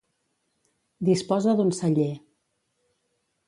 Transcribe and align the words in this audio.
Disposa 1.11 1.55
d'un 1.61 1.71
celler. 1.83 2.11